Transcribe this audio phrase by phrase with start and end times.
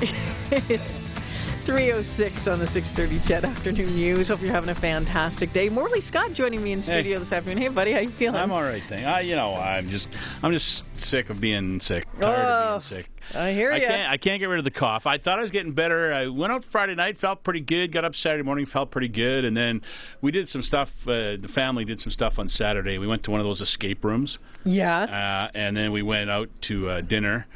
[0.00, 1.00] It's
[1.64, 4.28] 306 on the 630 CHED Afternoon News.
[4.28, 5.68] Hope you're having a fantastic day.
[5.68, 7.18] Morley Scott joining me in studio Hey.
[7.18, 7.58] this afternoon.
[7.58, 8.38] Hey, buddy, how you feeling?
[8.40, 9.04] I'm all right, thing.
[9.06, 10.08] I, you know, I'm just,
[10.42, 12.06] I'm just sick of being sick.
[12.20, 13.10] Tired Oh, of being sick.
[13.34, 13.86] I hear I you.
[13.86, 15.06] can't, I can't get rid of the cough.
[15.06, 16.12] I thought I was getting better.
[16.12, 17.90] I went out Friday night, felt pretty good.
[17.90, 19.44] Got up Saturday morning, felt pretty good.
[19.44, 19.82] And then
[20.20, 21.08] we did some stuff.
[21.08, 22.98] Uh, the family did some stuff on Saturday.
[22.98, 25.02] We went to one of those escape rooms, Yeah.
[25.48, 27.46] uh, and then we went out to uh, dinner.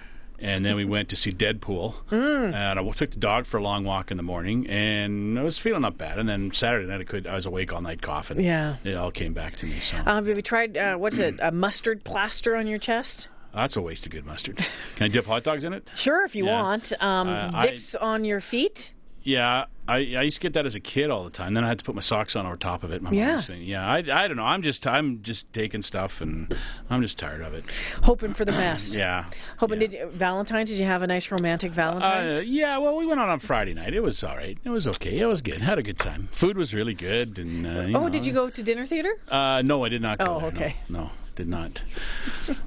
[0.41, 1.95] And then we went to see Deadpool.
[2.11, 2.55] Mm.
[2.55, 5.59] And I took the dog for a long walk in the morning, and I was
[5.59, 6.19] feeling not bad.
[6.19, 8.41] And then Saturday night, I could I was awake all night coughing.
[8.41, 8.77] Yeah.
[8.85, 9.81] it all came back to me.
[9.81, 13.29] So Um, have you tried, uh, what's it, a mustard plaster on your chest?
[13.53, 14.57] That's a waste of good mustard.
[14.97, 15.91] Can I dip hot dogs in it?
[15.97, 16.63] Sure, if you Yeah.
[16.63, 16.93] want.
[17.01, 18.93] Um, Uh, I- Vicks on your feet?
[19.23, 21.53] Yeah, I, I used to get that as a kid all the time.
[21.55, 23.03] Then I had to put my socks on over top of it.
[23.03, 23.41] My Yeah.
[23.41, 23.87] saying, yeah.
[23.87, 24.45] I, I don't know.
[24.45, 26.57] I'm just I'm just taking stuff and
[26.89, 27.65] I'm just tired of it.
[28.05, 28.95] Hoping for the best.
[29.01, 29.25] Yeah.
[29.59, 32.37] Hoping, did you, Valentine's, did you have a nice romantic Valentine's?
[32.37, 33.95] Uh, yeah, well, we went out on Friday night.
[33.95, 34.59] It was all right.
[34.63, 35.19] It was okay.
[35.19, 35.61] It was good.
[35.61, 36.29] Had a good time.
[36.31, 37.39] Food was really good.
[37.39, 39.13] And uh, oh, know, did you go to dinner theater?
[39.29, 40.25] Uh, no, I did not go.
[40.27, 40.77] Oh, there, okay.
[40.89, 41.83] No, no, did not.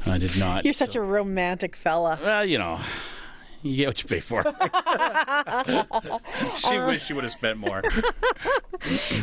[0.05, 0.63] I did not.
[0.65, 2.19] You're such a romantic fella.
[2.21, 2.79] Well, you know,
[3.69, 4.43] you get what you pay for.
[6.57, 7.81] she wished she would have spent more.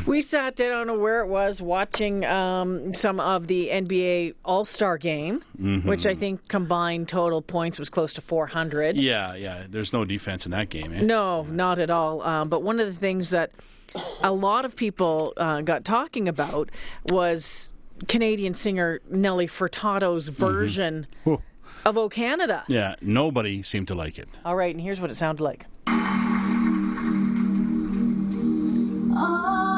[0.06, 4.34] We sat down, I don't know where it was, watching um, some of the NBA
[4.44, 5.86] All Star game, Mm-hmm.
[5.88, 8.96] which I think combined total points was close to 400.
[8.96, 9.64] Yeah, yeah.
[9.68, 10.94] There's no defense in that game.
[10.94, 11.02] Eh?
[11.02, 12.22] No, not at all.
[12.22, 13.50] Um, but one of the things that
[14.22, 16.70] a lot of people uh, got talking about
[17.10, 17.72] was
[18.08, 21.42] Canadian singer Nelly Furtado's version Whew.
[21.84, 24.28] Of "O Canada." Yeah, nobody seemed to like it.
[24.44, 25.66] All right, and here's what it sounded like.
[29.16, 29.69] All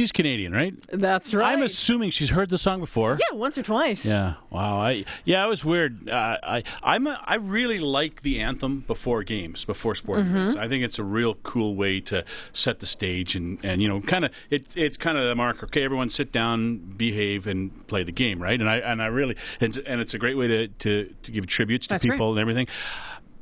[0.00, 0.72] She's Canadian, right?
[0.90, 1.52] That's right.
[1.52, 3.18] I'm assuming she's heard the song before.
[3.20, 4.06] yeah, once or twice.
[4.06, 4.36] Yeah.
[4.48, 4.80] Wow.
[4.80, 6.08] I yeah, it was weird.
[6.08, 10.36] Uh, I I'm a, I really like the anthem before games, before sporting Mm-hmm.
[10.38, 10.56] events.
[10.56, 12.24] I think it's a real cool way to
[12.54, 15.62] set the stage and, and you know kind of it's it's kind of the mark.
[15.64, 18.58] Okay, everyone sit down, behave, and play the game, right?
[18.58, 21.46] And I and I really and, and it's a great way to to, to give
[21.46, 22.30] tributes to That's people right.
[22.30, 22.68] and everything.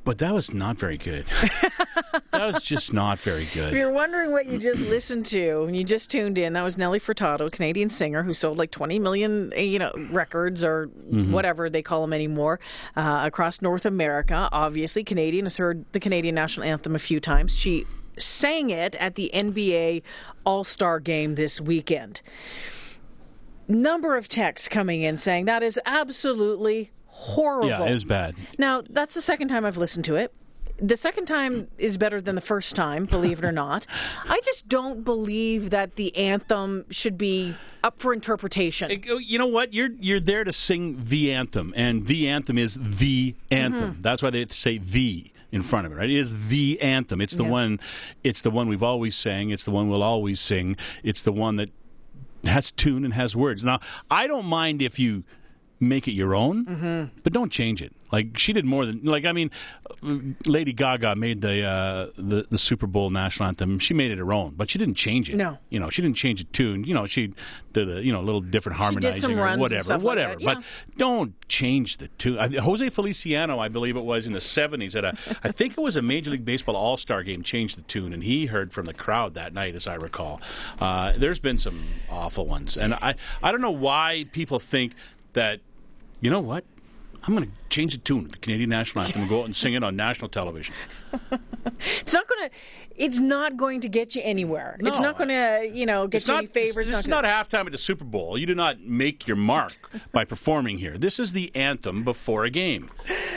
[0.09, 1.27] But that was not very good.
[2.31, 3.75] that was just not very good.
[3.75, 6.79] If you're wondering what you just listened to and you just tuned in, that was
[6.79, 11.69] Nelly Furtado, a Canadian singer who sold like 20 million, you know, records or whatever
[11.69, 12.59] they call them anymore
[12.97, 14.49] uh, across North America.
[14.51, 17.55] Obviously, Canadian has heard the Canadian national anthem a few times.
[17.55, 17.85] She
[18.17, 20.01] sang it at the NBA
[20.47, 22.23] All Star game this weekend.
[23.69, 27.69] Number of texts coming in saying that is absolutely horrible.
[27.69, 28.35] Yeah, it was bad.
[28.59, 30.33] Now, that's the second time I've listened to it.
[30.81, 33.85] The second time is better than the first time, believe it or not.
[34.29, 38.91] I just don't believe that the anthem should be up for interpretation.
[38.93, 39.75] It- You know what?
[39.75, 43.93] You're you're there to sing the anthem, and the anthem is the anthem.
[43.95, 44.03] Mm-hmm.
[44.03, 46.11] That's why they say the in front of it, right?
[46.11, 47.21] It is the anthem.
[47.23, 47.51] It's the Yeah.
[47.51, 47.81] one.
[48.23, 49.51] It's the one we've always sang.
[49.51, 50.77] It's the one we'll always sing.
[51.03, 51.71] It's the one that
[52.45, 53.65] has tune and has words.
[53.65, 53.81] Now,
[54.11, 55.25] I don't mind if you
[55.81, 57.05] make it your own, mm-hmm.
[57.23, 57.93] but don't change it.
[58.11, 59.51] Like she did more than like I mean,
[60.47, 63.79] Lady Gaga made the uh, the the Super Bowl national anthem.
[63.79, 65.37] She made it her own, but she didn't change it.
[65.37, 65.59] No.
[65.69, 66.85] you know she didn't change the tune.
[66.85, 67.35] You know she
[67.75, 70.33] did a you know a little different harmonizing or whatever, like whatever.
[70.35, 70.55] that, yeah.
[70.55, 70.65] But
[70.97, 72.39] don't change the tune.
[72.39, 75.15] I, Jose Feliciano, I believe it was in the seventies at a
[75.45, 78.25] I think it was a Major League Baseball All Star game, changed the tune, and
[78.25, 80.41] he heard from the crowd that night, as I recall.
[80.81, 84.95] Uh, there's been some awful ones, and I I don't know why people think
[85.35, 85.61] that
[86.21, 86.65] you know what?
[87.25, 89.57] I'm going to change the tune of the Canadian national anthem and go out and
[89.57, 90.75] sing it on national television.
[92.01, 92.55] It's not going to.
[92.99, 94.77] It's not going to get you anywhere.
[94.81, 96.89] it's not going to, you know, get It's you not any favors.
[96.89, 98.37] This is gonna- not halftime at the Super Bowl.
[98.37, 99.77] You do not make your mark
[100.13, 100.99] by performing here.
[100.99, 102.91] This is the anthem before a game.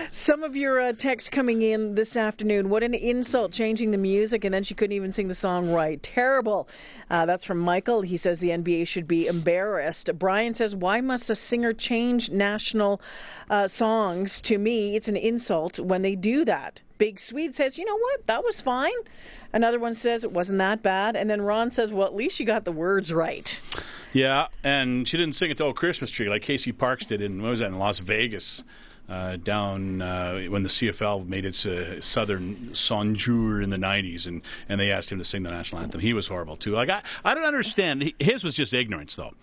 [0.10, 2.70] Some of your uh, text coming in this afternoon.
[2.70, 6.02] What an insult changing the music, and then she couldn't even sing the song right.
[6.04, 6.68] Terrible.
[7.10, 8.02] Uh, that's from Michael.
[8.02, 10.10] He says the NBA should be embarrassed.
[10.18, 13.00] Brian says, Why must a singer change national
[13.50, 14.42] uh, songs?
[14.42, 16.82] To me, it's an insult when they do that.
[17.02, 18.28] Big Swede says, You know what?
[18.28, 18.94] That was fine.
[19.54, 21.16] Another one says it wasn't that bad.
[21.16, 23.60] And then Ron says, Well, at least you got the words right.
[24.14, 27.42] Yeah, and she didn't sing it to Old Christmas Tree like Casey Parks did in,
[27.42, 28.64] what was that, in Las Vegas.
[29.10, 34.42] Uh, down uh, when the CFL made its uh, southern sonjour in the '90s, and,
[34.70, 36.00] and they asked him to sing the national anthem.
[36.00, 36.74] He was horrible too.
[36.74, 38.14] Like I, I don't understand.
[38.20, 39.34] His was just ignorance, though.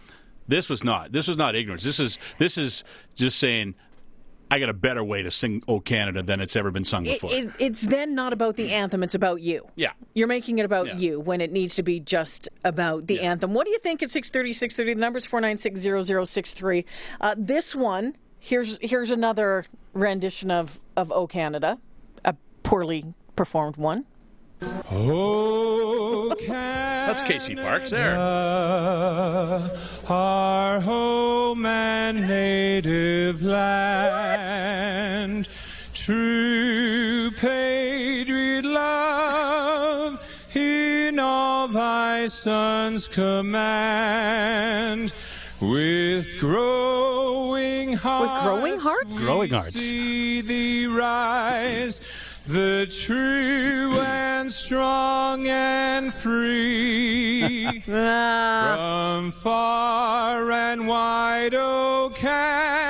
[0.46, 1.12] This was not.
[1.12, 1.82] This was not ignorance.
[1.82, 2.82] This is this is
[3.16, 3.74] just saying,
[4.50, 7.14] I got a better way to sing "O Canada" than it's ever been sung It,
[7.20, 7.32] before.
[7.32, 9.66] it, it's then not about the anthem, it's about you.
[9.76, 9.92] Yeah.
[10.14, 10.96] You're making it about Yeah.
[10.96, 13.30] you when it needs to be just about the Yeah.
[13.32, 13.52] anthem.
[13.52, 14.94] What do you think at 630, 630?
[14.94, 16.84] The number's 4960063.
[17.20, 21.78] Uh, this one, here's here's another rendition of, of O Canada,
[22.24, 23.04] a poorly
[23.36, 24.04] performed one.
[24.90, 25.27] Oh,
[27.08, 28.18] That's Casey Parks there.
[30.10, 34.68] Our home and native land,
[35.94, 40.22] true patriot love
[40.54, 43.54] in all thy son's command.
[45.62, 49.18] With growing hearts, growing hearts?
[49.18, 49.80] we Growing hearts.
[49.80, 52.02] See thee rise,
[52.48, 57.82] the true and strong and free.
[57.90, 62.87] Ah, From far and wide, O Canada, we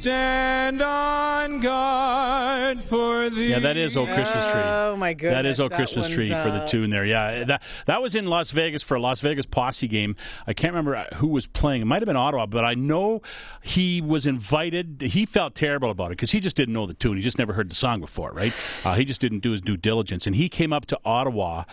[0.00, 3.50] stand on guard for thee.
[3.50, 6.14] Yeah, that is "Old Christmas Tree." Oh, my That is goodness, "Old that Christmas one's,
[6.14, 7.04] Tree" for the uh, tune there.
[7.04, 10.16] Yeah, that that was in Las Vegas for a Las Vegas posse game.
[10.46, 11.82] I can't remember uh, who was playing.
[11.82, 13.20] It might have been Ottawa, but I know
[13.62, 15.02] he was invited.
[15.02, 17.18] He felt terrible about it because he just didn't know the tune.
[17.18, 18.54] He just never heard the song before, right?
[18.84, 21.64] Uh, he just didn't do his due diligence, and he came up to Ottawa.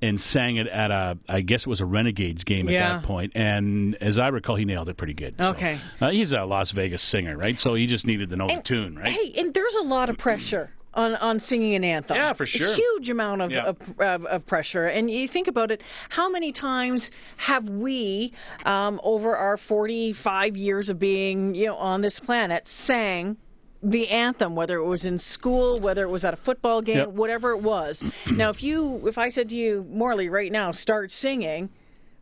[0.00, 2.92] And sang it at a, I guess it was a Renegades game at Yeah.
[2.98, 5.34] that point, and as I recall, he nailed it pretty good.
[5.38, 5.80] So, Okay.
[6.00, 7.60] uh, he's a Las Vegas singer, right?
[7.60, 9.08] So he just needed to know the tune, right?
[9.08, 12.16] Hey, and there's a lot of pressure on, on singing an anthem.
[12.16, 12.70] Yeah, for sure.
[12.70, 13.64] A huge amount of, Yeah.
[13.64, 14.86] of, of, of pressure.
[14.86, 18.32] And you think about it, how many times have we,
[18.64, 23.36] um, over our 45 years of being, you know, on this planet, sang
[23.82, 27.08] the anthem, whether it was in school, whether it was at a football game, Yep.
[27.10, 28.02] whatever it was.
[28.32, 31.70] now, if you, if I said to you, Morley, right now, start singing,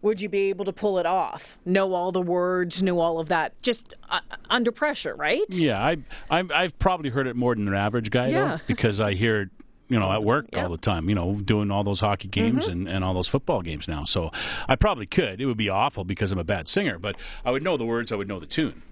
[0.02, 1.58] would you be able to pull it off?
[1.64, 4.20] Know all the words, know all of that, just uh,
[4.50, 5.42] under pressure, right?
[5.48, 5.96] Yeah, I,
[6.30, 8.56] I I've probably heard it more than an average guy Yeah.
[8.56, 9.48] though, because I hear it.
[9.88, 10.64] You know, at work Yeah.
[10.64, 11.08] all the time.
[11.08, 14.02] You know, doing all those hockey games and, and all those football games now.
[14.04, 14.32] So
[14.68, 15.40] I probably could.
[15.40, 18.10] It would be awful because I'm a bad singer, but I would know the words.
[18.10, 18.82] I would know the tune.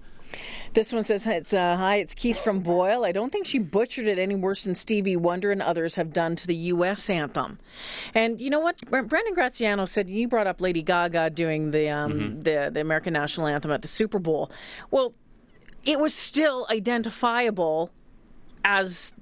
[0.73, 3.05] This one says, "It's uh, hi, it's Keith from Boyle.
[3.05, 6.35] I don't think she butchered it any worse than Stevie Wonder and others have done
[6.37, 7.09] to the U.S.
[7.09, 7.59] anthem."
[8.13, 8.81] And you know what?
[8.89, 13.47] Brendan Graziano said you brought up Lady Gaga doing the um, the the American national
[13.47, 14.51] anthem at the Super Bowl.
[14.91, 15.13] Well,
[15.85, 17.91] it was still identifiable
[18.63, 19.13] as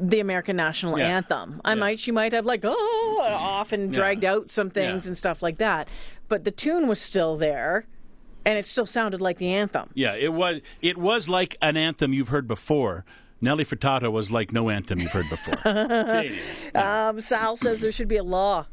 [0.00, 1.06] the American national Yeah.
[1.16, 1.60] anthem.
[1.64, 1.74] I Yeah.
[1.76, 5.10] might she might have like oh off and dragged out some things Yeah.
[5.10, 5.88] and stuff like that,
[6.28, 7.86] but the tune was still there,
[8.48, 9.90] and it still sounded like the anthem.
[9.94, 10.60] Yeah, it was.
[10.80, 13.04] It was like an anthem you've heard before.
[13.42, 15.56] Nelly Furtado was like no anthem you've heard before.
[15.62, 16.38] Canadian.
[16.74, 18.66] Um, Sal says there should be a law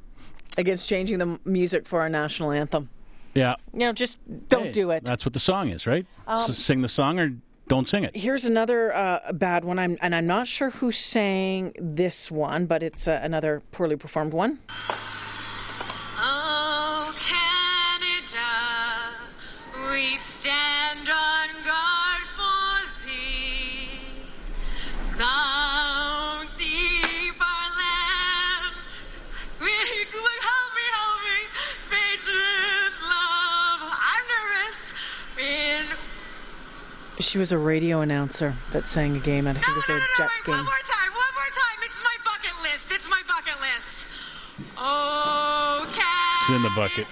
[0.57, 2.89] against changing the music for our national anthem.
[3.33, 4.17] yeah, You know, just
[4.47, 4.99] don't Hey, do it.
[4.99, 6.05] Um, That's what the song is, right?
[6.27, 7.33] S- sing the song or
[7.67, 8.15] don't sing it.
[8.15, 9.77] Here's another uh, bad one.
[9.79, 14.33] I'm and I'm not sure who sang this one, but it's uh, another poorly performed
[14.33, 14.59] one.
[37.19, 39.87] She was a radio announcer that sang a game at I think No, it was
[39.87, 40.55] no, a no, no, Jets wait, game.
[40.55, 41.79] one more time, one more time.
[41.83, 42.91] It's my bucket list.
[42.91, 44.07] It's my bucket list.
[44.77, 47.07] Oh, Canada, It's in the bucket.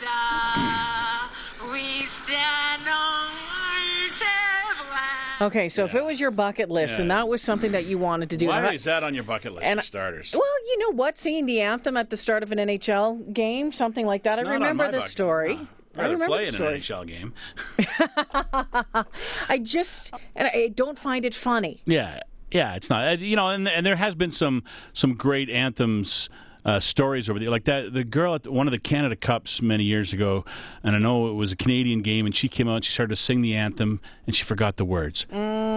[1.72, 3.30] we stand on.
[5.42, 8.30] Okay, so if it was your bucket list and that was something that you wanted
[8.30, 10.32] to do, Why and I- is that on your bucket list and for starters?
[10.32, 11.18] Well, you know what?
[11.18, 14.40] Singing the anthem at the start of an NHL game, something like that.
[14.40, 15.56] It's I not on remember my the story.
[15.56, 15.68] No.
[15.96, 16.76] Rather play in story.
[16.76, 17.34] an NHL game.
[19.50, 21.82] I just and I don't find it funny.
[21.86, 22.20] Yeah,
[22.52, 23.08] yeah, it's not.
[23.08, 26.30] Uh, You know, and and there has been some some great anthems.
[26.66, 27.92] Uh, stories over there, like that.
[27.92, 30.46] The girl at one of the Canada Cups many years ago,
[30.82, 33.14] and I know it was a Canadian game, and she came out and she started
[33.14, 35.26] to sing the anthem, and she forgot the words,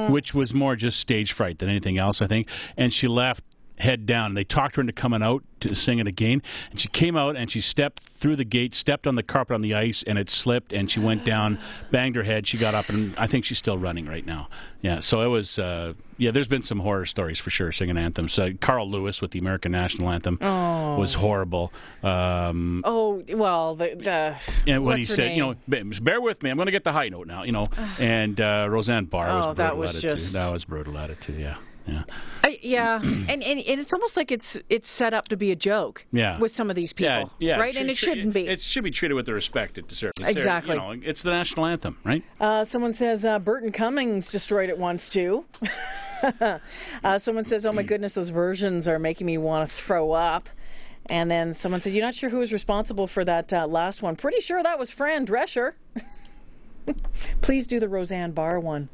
[0.08, 2.48] which was more just stage fright than anything else, I think.
[2.76, 3.42] And she left
[3.78, 4.26] head down.
[4.26, 7.34] and They talked her into coming out to sing it again, and she came out
[7.34, 10.28] and she stepped through the gate, stepped on the carpet on the ice, and it
[10.28, 11.58] slipped, and she went down,
[11.90, 12.46] banged her head.
[12.46, 14.48] She got up, and I think she's still running right now.
[14.82, 15.58] Yeah, so it was.
[15.58, 18.38] Uh, yeah, there's been some horror stories for sure singing anthems.
[18.38, 21.72] Uh, Carl Lewis with the American national anthem was horrible.
[22.02, 25.54] Um, Oh well, the the and when he said, you know,
[26.00, 27.66] bear with me, I'm going to get the high note now, you know.
[27.98, 30.38] And uh, Roseanne Barr was Oh, brutal that was at it just- too.
[30.38, 31.32] That was brutal at it too.
[31.32, 31.56] Yeah,
[31.86, 32.02] yeah.
[32.44, 35.56] I, yeah, and, and and it's almost like it's it's set up to be a
[35.56, 36.04] joke.
[36.12, 36.38] Yeah.
[36.38, 37.30] with some of these people.
[37.38, 38.46] Yeah, yeah, right, should- and it should- shouldn't be.
[38.46, 40.12] It should be treated with the respect it deserves.
[40.18, 40.74] It's their- Exactly.
[40.76, 42.22] you know, it's the national anthem, right?
[42.40, 45.44] Uh, someone says uh, Burton Cummings destroyed it once too.
[47.04, 50.48] uh, someone says, "Oh my goodness, those versions are making me want to throw up."
[51.08, 54.16] And then someone said, "You're not sure who was responsible for that uh, last one?
[54.16, 55.72] Pretty sure that was Fran Drescher."
[57.40, 58.88] Please do the Roseanne Barr one.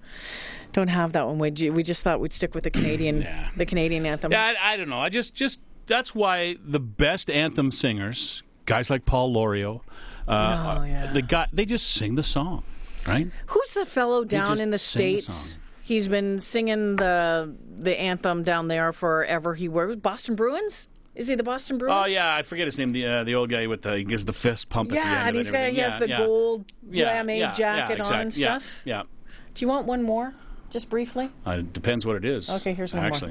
[0.73, 1.39] Don't have that one.
[1.39, 3.49] We we just thought we'd stick with the Canadian Yeah.
[3.57, 4.33] the Canadian anthem.
[4.33, 5.01] Yeah, I, I don't know.
[5.01, 9.81] I just, just that's why the best anthem singers, guys like Paul Lorieau,
[10.29, 11.13] uh, Oh, yeah.
[11.13, 12.63] the guy, they just sing the song,
[13.07, 13.29] right?
[13.47, 15.59] Who's the fellow down in the sing the states?
[15.83, 19.55] He's been singing the the anthem down there forever.
[19.55, 20.89] He was Boston Bruins.
[21.15, 21.95] Is he the Boston Bruins?
[21.95, 22.93] Oh yeah, I forget his name.
[22.93, 25.11] The uh, the old guy with the he gives the fist pump at the end.
[25.11, 26.19] Yeah, and he's got he has the yeah.
[26.19, 28.83] gold yeah, yeah, jacket yeah, on and yeah, stuff.
[28.85, 29.03] Yeah,
[29.55, 30.33] Do you want one more?
[30.73, 31.29] Just briefly?
[31.47, 32.49] Uh, it depends what it is.
[32.49, 33.13] Okay, here's one more.
[33.13, 33.29] actually.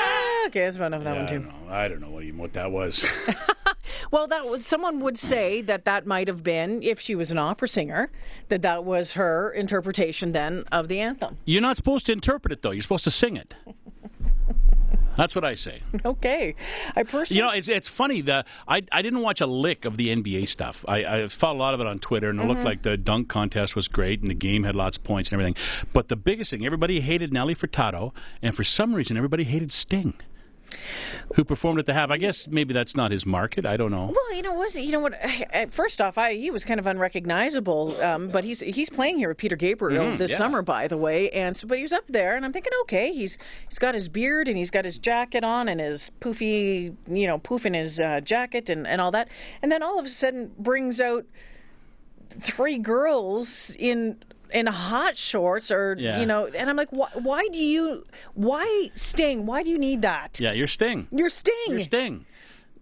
[0.00, 1.48] Oh, Okay, that's about enough of that I one don't too.
[1.68, 1.74] know.
[1.74, 3.04] I don't know what even what that was.
[4.10, 7.38] Well, that was someone would say that that might have been if she was an
[7.38, 8.10] opera singer
[8.48, 11.36] that that was her interpretation then of the anthem.
[11.44, 12.70] You're not supposed to interpret it though.
[12.70, 13.54] You're supposed to sing it.
[15.16, 15.82] That's what I say.
[16.04, 16.54] Okay,
[16.94, 18.20] I personally You know, it's it's funny.
[18.20, 20.84] The I I didn't watch a lick of the NBA stuff.
[20.86, 22.50] I, I followed a lot of it on Twitter, and it Mm-hmm.
[22.52, 25.40] looked like the dunk contest was great, and the game had lots of points and
[25.40, 25.60] everything.
[25.92, 28.12] But the biggest thing, everybody hated Nelly Furtado,
[28.42, 30.14] and for some reason, everybody hated Sting,
[31.34, 32.10] who performed at the Have.
[32.10, 33.66] I guess maybe that's not his market.
[33.66, 34.06] I don't know.
[34.06, 35.14] Well, you know, was you know what?
[35.70, 39.38] First off, I, he was kind of unrecognizable, um, but he's he's playing here with
[39.38, 40.36] Peter Gabriel this yeah.
[40.36, 41.30] summer, by the way.
[41.30, 44.08] And so, but he was up there, and I'm thinking, okay, he's he's got his
[44.08, 48.00] beard and he's got his jacket on and his poofy, you know, poof in his
[48.00, 49.28] uh, jacket and and all that,
[49.62, 51.24] and then all of a sudden brings out
[52.30, 54.16] three girls in
[54.52, 56.20] in hot shorts or Yeah.
[56.20, 60.02] you know and i'm like why, why do you why sting why do you need
[60.02, 61.06] that Yeah, you're Sting.
[61.10, 62.24] you're sting You're Sting.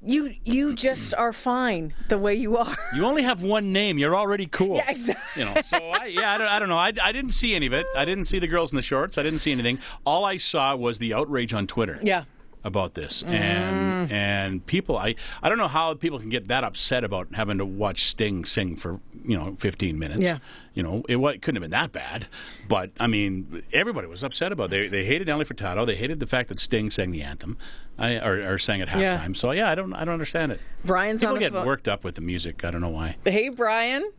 [0.03, 3.99] you you just are fine the way you are You only have one name.
[3.99, 4.77] You're already cool.
[4.77, 5.43] Yeah, exactly.
[5.43, 6.77] You know, so I, yeah, I don't, I don't know.
[6.79, 7.87] I, I didn't see any of it.
[7.97, 9.19] I didn't see the girls in the shorts.
[9.19, 9.79] I didn't see anything.
[10.05, 11.99] All I saw was the outrage on Twitter.
[12.03, 12.25] yeah
[12.67, 13.23] about this.
[13.23, 13.29] Mm.
[13.31, 17.59] and and people I I don't know how people can get that upset about having
[17.59, 20.21] to watch Sting sing for you know 15 minutes.
[20.21, 20.39] Yeah.
[20.75, 22.27] you know it, wa- it couldn't have been that bad.
[22.69, 24.71] But I mean everybody was upset about it.
[24.71, 25.87] they they hated Nelly Furtado.
[25.87, 27.57] They hated the fact that Sting sang the anthem
[27.99, 29.01] I, or, or sang at halftime.
[29.01, 29.33] Yeah.
[29.35, 30.61] so yeah I don't I don't understand it.
[30.85, 32.65] Brian's people on the get worked up with the music.
[32.65, 33.17] I don't know why.
[33.25, 34.11] Hey brian.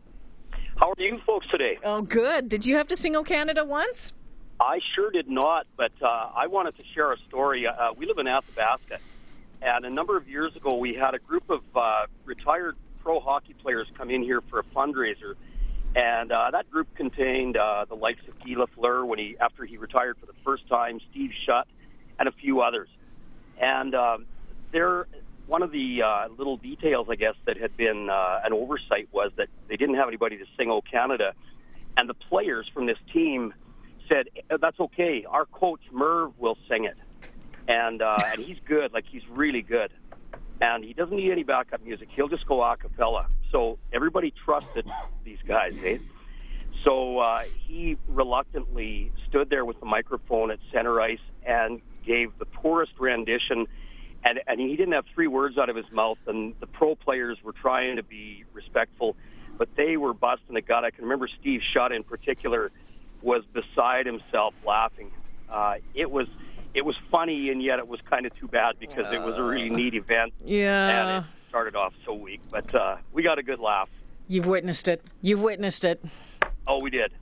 [0.76, 1.78] How are you folks today?
[1.84, 2.48] oh good.
[2.48, 4.12] Did you have to sing o canada once
[4.60, 7.66] I sure did not, but uh, I wanted to share a story.
[7.66, 8.98] Uh, we live in Athabasca,
[9.62, 13.54] and a number of years ago, we had a group of uh, retired pro hockey
[13.54, 15.34] players come in here for a fundraiser,
[15.94, 19.76] and uh, that group contained uh, the likes of Guy Lafleur when he after he
[19.76, 21.68] retired for the first time, Steve Shutt,
[22.18, 22.88] and a few others.
[23.60, 24.26] And um,
[24.72, 25.06] there,
[25.46, 29.30] one of the uh, little details, I guess, that had been uh, an oversight was
[29.36, 31.34] that they didn't have anybody to sing "O Canada,"
[31.96, 33.54] and the players from this team
[34.08, 34.26] said,
[34.60, 35.24] "That's okay.
[35.28, 36.96] Our coach Merv will sing it,
[37.68, 38.92] and uh, and he's good.
[38.92, 39.90] Like he's really good,
[40.60, 42.08] and he doesn't need any backup music.
[42.14, 44.86] He'll just go a cappella." So everybody trusted
[45.24, 45.98] these guys, eh?
[46.84, 52.46] So uh, he reluctantly stood there with the microphone at center ice and gave the
[52.46, 53.66] poorest rendition.
[54.24, 56.18] And, and he didn't have three words out of his mouth.
[56.26, 59.16] And the pro players were trying to be respectful,
[59.56, 60.84] but they were busting the gut.
[60.84, 62.70] I can remember Steve Shutt in particular
[63.22, 65.10] was beside himself laughing.
[65.50, 66.26] Uh, it was
[66.74, 69.42] it was funny, and yet it was kind of too bad because it was a
[69.42, 70.32] really neat event.
[70.44, 71.16] Yeah.
[71.16, 73.88] And it started off so weak, but uh, we got a good laugh.
[74.28, 75.02] You've witnessed it.
[75.22, 76.04] You've witnessed it.
[76.66, 77.12] Oh, we did.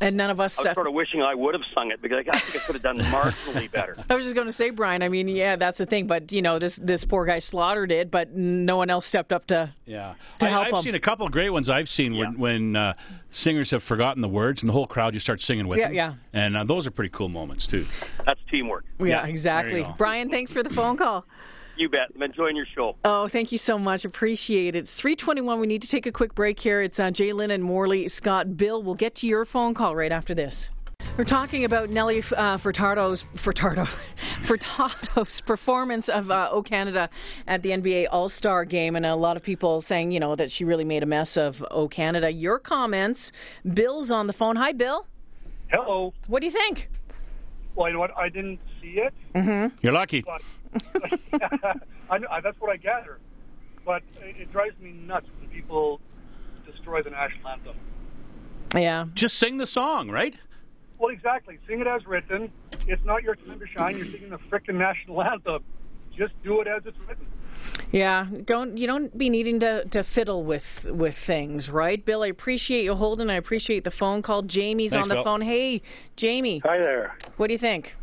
[0.00, 0.58] And none of us.
[0.58, 2.74] I was sort of wishing I would have sung it because I think I could
[2.74, 3.96] have done marginally better.
[4.10, 5.02] I was just going to say, Brian.
[5.02, 6.06] I mean, yeah, that's the thing.
[6.08, 9.46] But you know, this this poor guy slaughtered it, but no one else stepped up
[9.48, 9.72] to.
[9.86, 10.82] Yeah, To I, help I've them.
[10.82, 11.70] seen a couple of great ones.
[11.70, 12.94] I've seen when when uh,
[13.30, 15.94] singers have forgotten the words and the whole crowd just starts singing with Yeah, them.
[15.94, 16.14] yeah.
[16.32, 17.86] and uh, those are pretty cool moments too.
[18.26, 18.84] That's teamwork.
[18.98, 19.72] Yeah, Yeah, exactly.
[19.74, 19.94] there you go.
[19.96, 21.24] Brian, thanks for the phone call.
[21.76, 22.10] You bet.
[22.14, 22.96] I'm enjoying your show.
[23.04, 24.04] Oh, thank you so much.
[24.04, 24.80] Appreciate it.
[24.80, 25.58] It's 321.
[25.58, 26.80] We need to take a quick break here.
[26.80, 28.06] It's uh, Jalen and Morley.
[28.08, 30.70] Scott, Bill, we'll get to your phone call right after this.
[31.16, 33.86] We're talking about Nelly uh, Furtado's Furtado,
[34.42, 37.08] Furtado's performance of uh, O Canada
[37.46, 40.50] at the NBA All Star Game, and a lot of people saying, you know, that
[40.50, 42.32] she really made a mess of O Canada.
[42.32, 43.30] Your comments.
[43.74, 44.56] Bill's on the phone.
[44.56, 45.06] Hi, Bill.
[45.70, 46.12] Hello.
[46.26, 46.90] What do you think?
[47.76, 48.16] Well, you know what?
[48.16, 49.12] I didn't see it.
[49.34, 49.76] Mm-hmm.
[49.82, 50.22] You're lucky.
[50.22, 50.42] But
[52.10, 53.18] I, know- that's what I gather.
[53.84, 56.00] But it, it drives me nuts when people
[56.66, 57.76] destroy the national anthem.
[58.74, 59.06] Yeah.
[59.14, 60.34] Just sing the song, right?
[60.98, 61.58] Well, exactly.
[61.68, 62.50] Sing it as written.
[62.86, 63.96] It's not your time to shine.
[63.98, 65.62] You're singing the frickin' national anthem.
[66.16, 67.26] Just do it as it's written.
[67.92, 72.22] Yeah, don't you don't be needing to, to fiddle with with things, right, Bill?
[72.22, 73.30] I appreciate you holding.
[73.30, 74.42] I appreciate the phone call.
[74.42, 75.24] Jamie's Thanks, on the Bill.
[75.24, 75.40] phone.
[75.40, 75.80] Hey,
[76.16, 77.16] Jamie, Hi there.
[77.36, 77.96] what do you think?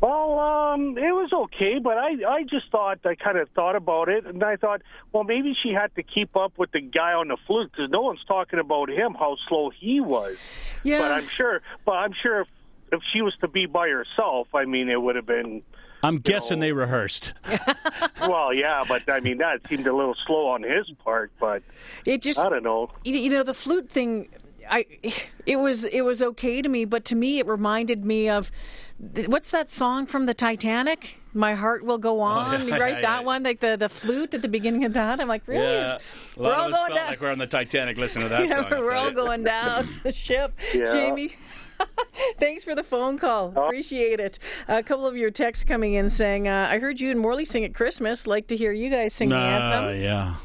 [0.00, 4.08] Well, um, it was okay, but I, I just thought, I kind of thought about
[4.10, 7.28] it, and I thought, well, maybe she had to keep up with the guy on
[7.28, 10.36] the flute because no one's talking about him, how slow he was.
[10.84, 12.48] Yeah, But I'm sure, but I'm sure if,
[12.92, 15.62] if she was to be by herself, I mean, it would have been,
[16.02, 17.32] I'm guessing know- they rehearsed.
[18.20, 21.62] well, yeah, but I mean, that seemed a little slow on his part, but
[22.04, 22.90] it just I don't know.
[23.02, 24.28] you you know the flute thing.
[24.68, 24.84] I
[25.46, 28.52] it was it was okay to me, but to me it reminded me of
[28.98, 31.20] what's that song from the Titanic?
[31.34, 32.62] My heart will go on.
[32.62, 33.26] Oh, yeah, right, yeah, that yeah.
[33.26, 35.20] one, like the the flute at the beginning of that.
[35.20, 35.62] I'm like, really?
[35.62, 35.98] Yeah, It's-
[36.36, 37.06] a we're all of us going felt down.
[37.10, 38.70] like we're on the Titanic Listen to that Yeah, song.
[38.70, 39.14] We're all you.
[39.14, 40.54] going down the ship.
[40.72, 41.34] Jamie,
[42.38, 43.52] thanks for the phone call.
[43.54, 43.64] Oh.
[43.66, 44.38] Appreciate it.
[44.68, 47.64] A couple of your texts coming in saying, uh, I heard you and Morley sing
[47.64, 48.26] at Christmas.
[48.26, 50.00] Like to hear you guys sing the Uh, anthem.
[50.02, 50.36] yeah.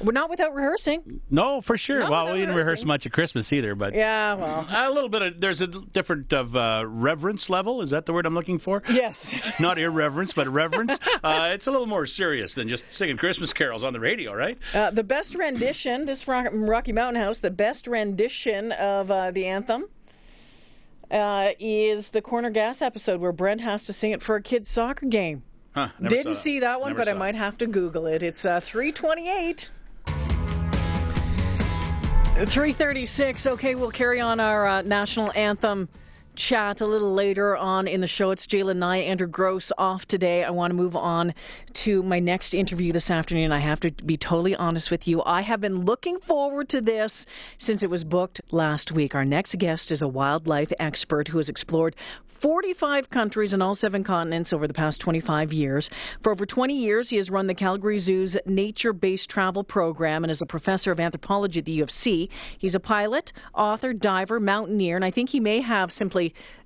[0.00, 1.20] Well, not without rehearsing.
[1.30, 2.00] No, for sure.
[2.00, 4.66] Not well, we didn't rehearse much at Christmas either, but Yeah, well.
[4.70, 7.80] a little bit of there's a different of uh, reverence level.
[7.80, 8.82] Is that the word I'm looking for?
[8.90, 9.34] Yes.
[9.60, 10.98] Not irreverence, but reverence.
[11.24, 14.58] uh, it's a little more serious than just singing Christmas carols on the radio, right?
[14.74, 19.46] Uh, the best rendition, this from Rocky Mountain House, the best rendition of uh, the
[19.46, 19.84] anthem
[21.10, 24.70] uh, is the Corner Gas episode where Brent has to sing it for a kid's
[24.70, 25.42] soccer game.
[25.74, 27.38] Huh, never Didn't saw see that one, Never but I might it.
[27.38, 28.22] have to Google it.
[28.22, 29.70] It's uh, 328.
[32.34, 33.46] 336.
[33.46, 35.88] Okay, we'll carry on our uh, national anthem
[36.36, 38.30] chat a little later on in the show.
[38.30, 40.42] It's Jalen Nye, Andrew Gross off today.
[40.42, 41.34] I want to move on
[41.74, 43.52] to my next interview this afternoon.
[43.52, 45.22] I have to be totally honest with you.
[45.24, 47.26] I have been looking forward to this
[47.58, 49.14] since it was booked last week.
[49.14, 51.94] Our next guest is a wildlife expert who has explored
[52.26, 55.88] 45 countries and all seven continents over the past 25 years.
[56.20, 60.30] For over 20 years, he has run the Calgary Zoo's nature based travel program and
[60.30, 62.28] is a professor of anthropology at the U of C.
[62.58, 66.23] He's a pilot, author, diver, mountaineer, and I think he may have simply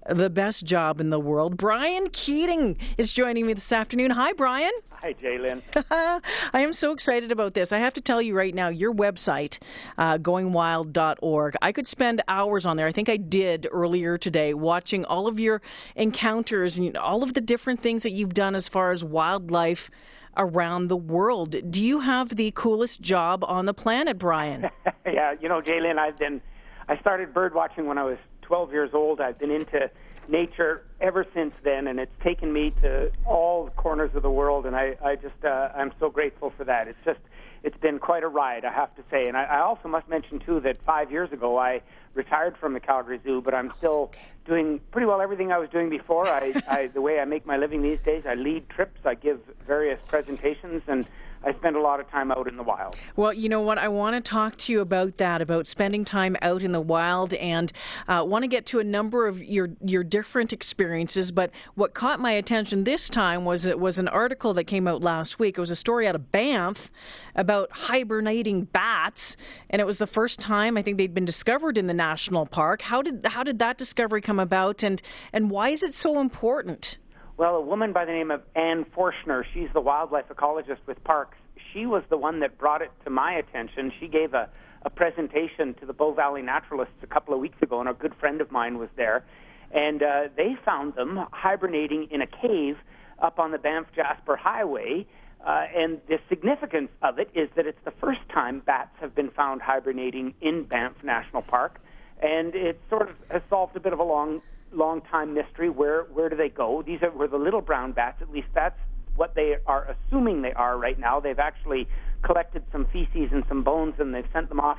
[0.08, 1.56] the best job in the world.
[1.56, 4.10] Brian Keating is joining me this afternoon.
[4.10, 4.72] Hi, Brian.
[4.90, 5.62] Hi, Jalen.
[6.52, 7.72] I am so excited about this.
[7.72, 9.58] I have to tell you right now, your website,
[9.96, 12.86] uh, goingwild.org, I could spend hours on there.
[12.86, 15.62] I think I did earlier today watching all of your
[15.94, 19.90] encounters and all of the different things that you've done as far as wildlife
[20.36, 21.54] around the world.
[21.70, 24.68] Do you have the coolest job on the planet, Brian?
[25.06, 26.40] yeah, you know, Jalen, I've been,
[26.88, 29.20] I started bird watching when I was 12 years old.
[29.20, 29.90] I've been into
[30.26, 34.74] nature ever since then, and it's taken me to all corners of the world, and
[34.74, 36.88] I, I just, uh, I'm so grateful for that.
[36.88, 37.20] It's just,
[37.62, 39.28] it's been quite a ride, I have to say.
[39.28, 41.82] And I, I also must mention, too, that five years ago I
[42.14, 44.12] retired from the Calgary Zoo, but I'm still
[44.46, 46.26] doing pretty well everything I was doing before.
[46.26, 49.40] I, I, the way I make my living these days, I lead trips, I give
[49.66, 51.06] various presentations, and
[51.44, 52.96] I spend a lot of time out in the wild.
[53.16, 53.78] Well, you know what?
[53.78, 57.34] I want to talk to you about that, about spending time out in the wild,
[57.34, 57.72] and
[58.08, 61.30] uh, want to get to a number of your your different experiences.
[61.30, 65.02] But what caught my attention this time was it was an article that came out
[65.02, 65.58] last week.
[65.58, 66.90] It was a story out of Banff
[67.36, 69.36] about hibernating bats,
[69.70, 72.82] and it was the first time I think they'd been discovered in the national park.
[72.82, 75.00] How did how did that discovery come about, and
[75.32, 76.98] and why is it so important?
[77.38, 81.36] Well, a woman by the name of Anne Forshner, she's the wildlife ecologist with parks.
[81.72, 83.92] She was the one that brought it to my attention.
[84.00, 84.48] She gave a,
[84.82, 88.12] a presentation to the Bow Valley Naturalists a couple of weeks ago, and a good
[88.18, 89.24] friend of mine was there.
[89.70, 92.76] And uh, they found them hibernating in a cave
[93.22, 95.06] up on the Banff Jasper Highway.
[95.46, 99.30] Uh, and the significance of it is that it's the first time bats have been
[99.30, 101.78] found hibernating in Banff National Park.
[102.20, 105.70] And it sort of has solved a bit of a long long time mystery.
[105.70, 106.82] Where where do they go?
[106.82, 108.20] These are were the little brown bats.
[108.20, 108.78] At least that's
[109.16, 111.20] what they are assuming they are right now.
[111.20, 111.88] They've actually
[112.22, 114.78] collected some feces and some bones, and they've sent them off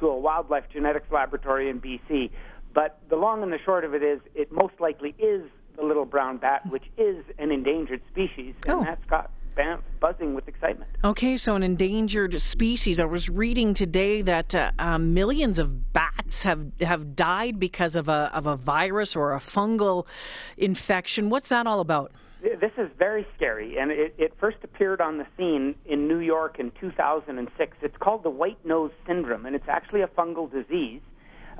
[0.00, 2.30] to a wildlife genetics laboratory in BC.
[2.74, 5.42] But the long and the short of it is, it most likely is
[5.76, 8.84] the little brown bat, which is an endangered species, and Oh.
[8.84, 9.30] that's got
[10.00, 10.90] buzzing with excitement.
[11.04, 13.00] Okay, so an endangered species.
[13.00, 18.08] I was reading today that uh, um, millions of bats have have died because of
[18.08, 20.06] a of a virus or a fungal
[20.56, 21.30] infection.
[21.30, 22.12] What's that all about?
[22.40, 26.60] This is very scary, and it, it first appeared on the scene in New York
[26.60, 27.76] in 2006.
[27.82, 31.00] It's called the white nose syndrome, and it's actually a fungal disease.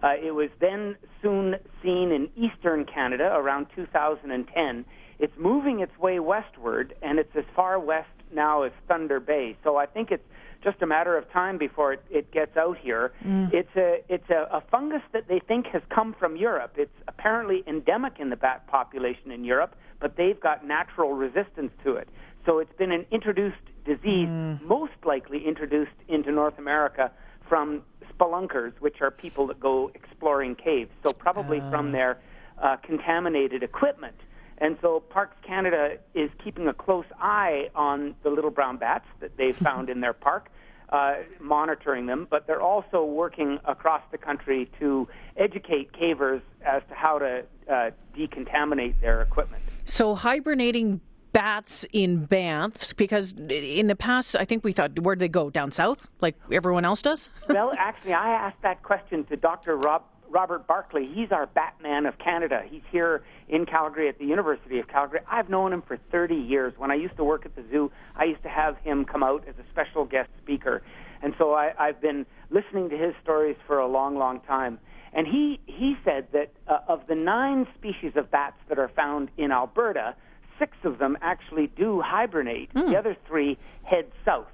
[0.01, 4.85] Uh, it was then soon seen in eastern Canada around 2010.
[5.19, 9.57] It's moving its way westward, and it's as far west now as Thunder Bay.
[9.65, 10.25] So I think it's
[10.63, 13.13] just a matter of time before it, it gets out here.
[13.53, 16.75] It's a it's a, a fungus that they think has come from Europe.
[16.77, 21.95] It's apparently endemic in the bat population in Europe, but they've got natural resistance to
[21.95, 22.09] it.
[22.47, 24.29] So it's been an introduced disease,
[24.63, 27.11] most likely introduced into North America
[27.49, 30.91] from spelunkers, which are people that go exploring caves.
[31.03, 32.19] So probably from their
[32.63, 34.17] uh, contaminated equipment.
[34.59, 39.37] And so Parks Canada is keeping a close eye on the little brown bats that
[39.37, 40.51] they've found in their park,
[40.91, 46.95] uh, monitoring them, but they're also working across the country to educate cavers as to
[46.95, 49.63] how to uh, decontaminate their equipment.
[49.85, 51.01] So hibernating
[51.33, 55.71] bats in Banff because in the past I think we thought where'd they go down
[55.71, 57.29] south like everyone else does.
[57.49, 59.77] well, actually, I asked that question to Dr.
[59.77, 61.07] Rob, Robert Barclay.
[61.13, 62.63] He's our Batman of Canada.
[62.69, 65.21] He's here in Calgary at the University of Calgary.
[65.31, 66.75] I've known him for 30 years.
[66.77, 69.45] When I used to work at the zoo, I used to have him come out
[69.49, 70.83] as a special guest speaker.
[71.23, 74.79] And so I, I've been listening to his stories for a long, long time.
[75.13, 79.31] And he, he said that uh, of the nine species of bats that are found
[79.39, 80.15] in Alberta,
[80.59, 82.71] six of them actually do hibernate.
[82.75, 84.49] The other three head south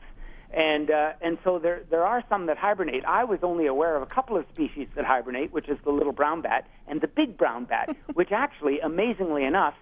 [0.55, 3.05] and uh, and so there there are some that hibernate.
[3.05, 6.13] I was only aware of a couple of species that hibernate, which is the little
[6.13, 9.75] brown bat and the big brown bat, which actually, amazingly enough,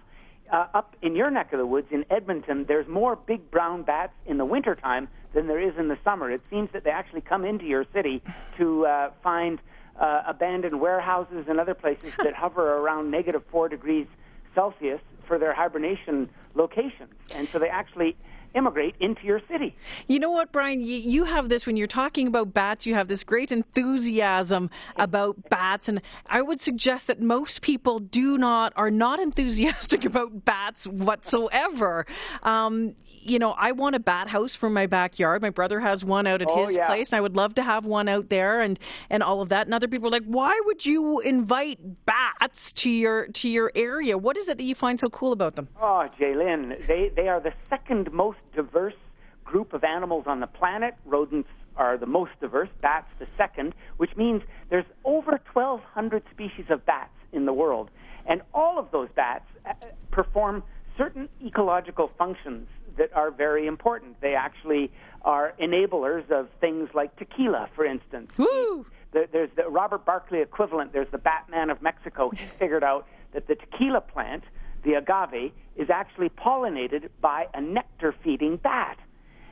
[0.51, 4.13] uh, up in your neck of the woods in Edmonton, there's more big brown bats
[4.25, 6.31] in the wintertime than there is in the summer.
[6.31, 8.23] It seems that they actually come into your city
[8.57, 9.59] to uh, find
[9.99, 14.07] uh, abandoned warehouses and other places that hover around negative four degrees
[14.55, 18.15] Celsius for their hibernation locations, and so they actually
[18.55, 19.75] immigrate into your city.
[20.07, 20.81] You know what, Brian?
[20.81, 22.85] You, you have this when you're talking about bats.
[22.85, 28.37] You have this great enthusiasm about bats, and I would suggest that most people do
[28.37, 32.05] not are not enthusiastic about bats whatsoever.
[32.43, 35.41] Um, you know, I want a bat house for my backyard.
[35.41, 36.87] My brother has one out at Oh, his yeah.
[36.87, 38.77] place, and I would love to have one out there, and
[39.09, 39.65] and all of that.
[39.65, 44.17] And other people are like, "Why would you invite bats to your to your area?
[44.17, 47.39] What is it that you find so cool about them?" Oh, Jalen, they they are
[47.39, 48.95] the second most diverse
[49.43, 50.95] group of animals on the planet.
[51.05, 52.69] Rodents are the most diverse.
[52.81, 57.89] Bats the second, which means there's over 1,200 species of bats in the world,
[58.27, 59.73] and all of those bats uh,
[60.11, 60.63] perform
[60.97, 64.19] certain ecological functions that are very important.
[64.21, 64.91] They actually
[65.23, 68.31] are enablers of things like tequila, for instance.
[68.37, 68.85] Woo!
[69.11, 70.91] There's the Robert Barclay equivalent.
[70.91, 72.31] There's the Batman of Mexico.
[72.31, 74.43] He figured out that the tequila plant,
[74.83, 78.97] the agave, is actually pollinated by a nectar-feeding bat.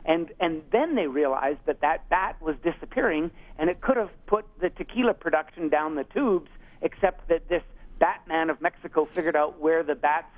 [0.04, 4.46] And and then they realized that that bat was disappearing, and it could have put
[4.60, 6.50] the tequila production down the tubes.
[6.82, 7.62] Except that this
[8.00, 10.34] Batman of Mexico figured out where the bats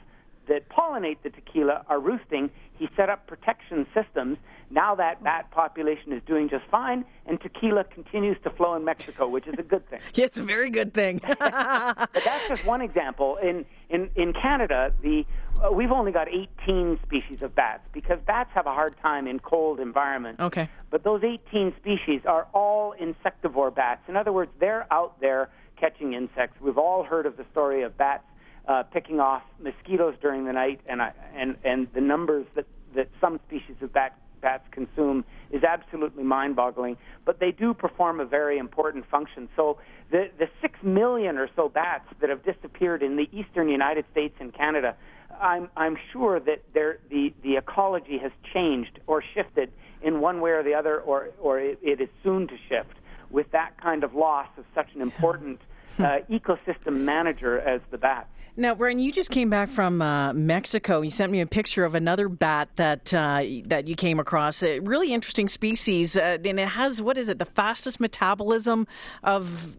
[0.48, 2.50] that pollinate the tequila are roosting.
[2.78, 4.38] He set up protection systems.
[4.74, 9.28] Now that bat population is doing just fine, and tequila continues to flow in Mexico,
[9.28, 10.00] which is a good thing.
[10.16, 11.22] Yeah, it's a very good thing.
[11.28, 13.38] But that's just one example.
[13.38, 15.26] In in in Canada, the
[15.64, 19.40] uh, we've only got 18 species of bats because bats have a hard time in
[19.40, 20.42] cold environments.
[20.42, 20.70] Okay.
[20.90, 24.02] But those 18 species are all insectivore bats.
[24.08, 26.60] In other words, they're out there catching insects.
[26.62, 28.24] We've all heard of the story of bats
[28.68, 33.10] uh, picking off mosquitoes during the night, and I, and and the numbers that that
[33.20, 36.98] some species of bat bats consume is absolutely mind-boggling.
[37.26, 39.50] But they do perform a very important function.
[39.56, 39.80] So
[40.12, 44.36] the the six million or so bats that have disappeared in the eastern United States
[44.40, 44.96] and Canada,
[45.42, 49.72] I'm I'm sure that there the the ecology has changed or shifted
[50.04, 52.96] in one way or the other, or or it, it is soon to shift
[53.32, 55.60] with that kind of loss of such an important
[56.00, 58.28] uh, ecosystem manager as the bat.
[58.56, 61.02] Now, Brian, you just came back from uh, Mexico.
[61.02, 64.62] You sent me a picture of another bat that uh, that you came across.
[64.62, 67.40] A really interesting species, uh, and it has what is it?
[67.40, 68.86] The fastest metabolism
[69.24, 69.76] of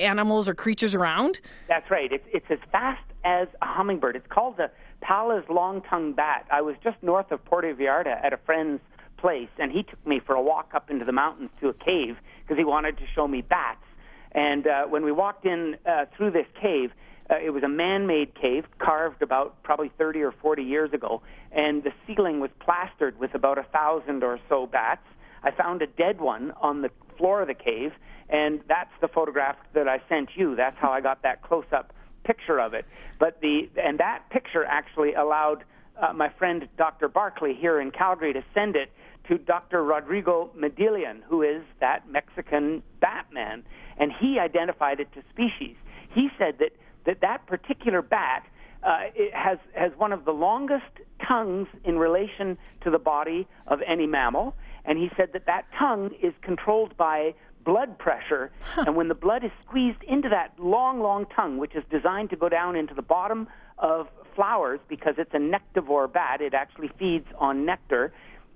[0.00, 1.40] animals or creatures around.
[1.68, 2.12] That's right.
[2.12, 4.16] It's it's as fast as a hummingbird.
[4.16, 6.46] It's called the Pallas long-tongued bat.
[6.50, 8.80] I was just north of Puerto Vallarta at a friend's
[9.18, 12.16] place, and he took me for a walk up into the mountains to a cave
[12.42, 13.84] because he wanted to show me bats.
[14.32, 16.90] And uh, when we walked in uh, through this cave,
[17.30, 21.82] uh, it was a man-made cave carved about probably 30 or 40 years ago, and
[21.82, 25.02] the ceiling was plastered with about a thousand or so bats.
[25.42, 27.92] I found a dead one on the floor of the cave,
[28.28, 30.56] and that's the photograph that I sent you.
[30.56, 31.92] That's how I got that close-up
[32.24, 32.84] picture of it.
[33.18, 35.64] But the and that picture actually allowed
[36.00, 37.08] uh, my friend Dr.
[37.08, 38.90] Barclay here in Calgary to send it
[39.30, 39.84] to Dr.
[39.84, 43.62] Rodrigo Medellín, who is that Mexican Batman,
[43.96, 45.76] and he identified it to species.
[46.12, 46.72] He said that
[47.06, 48.44] that, that particular bat
[48.82, 50.90] uh, it has has one of the longest
[51.26, 56.10] tongues in relation to the body of any mammal, and he said that that tongue
[56.22, 57.32] is controlled by
[57.64, 61.84] blood pressure, and when the blood is squeezed into that long, long tongue, which is
[61.90, 63.46] designed to go down into the bottom
[63.78, 68.12] of flowers because it's a nectivore bat, it actually feeds on nectar.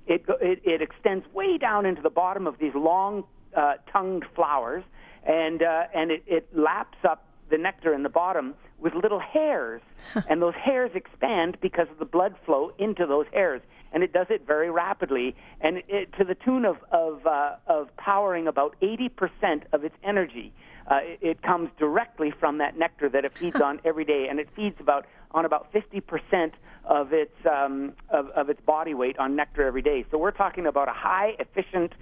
[0.07, 3.25] It it, it extends way down into the bottom of these long
[3.57, 4.85] uh, tongued flowers,
[5.27, 9.81] and uh, and it, it laps up the nectar in the bottom with little hairs,
[10.29, 13.63] and those hairs expand because of the blood flow into those hairs,
[13.93, 17.97] and it does it very rapidly, and it, to the tune of of uh, of
[17.97, 20.53] powering about 80% of its energy.
[20.91, 24.39] Uh, it, it comes directly from that nectar that it feeds on every day, and
[24.39, 26.53] it feeds about on about 50%
[26.85, 30.05] of its um, of, of its body weight on nectar every day.
[30.11, 31.93] So we're talking about a high efficient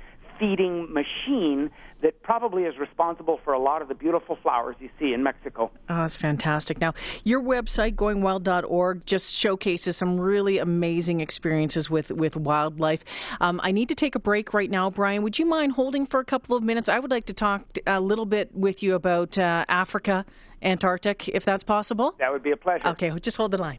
[0.43, 1.71] feeding machine
[2.03, 5.71] that probably is responsible for a lot of the beautiful flowers you see in Mexico.
[5.89, 6.81] Oh, that's fantastic.
[6.81, 13.05] Now, your website, goingwild.org, just showcases some really amazing experiences with, with wildlife.
[13.41, 15.23] Um, I need to take a break right now, Brian.
[15.23, 16.89] Would you mind holding for a couple of minutes?
[16.89, 20.27] I would like to talk a little bit with you about uh, Africa,
[20.61, 22.17] Antarctic, if that's possible.
[22.19, 22.89] That would be a pleasure.
[22.89, 23.79] Okay, just hold the line.